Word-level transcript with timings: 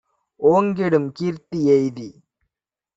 ஓங்கிடும் 0.39 1.09
கீர்த்தி 1.11 1.59
யெய்தி 1.67 2.09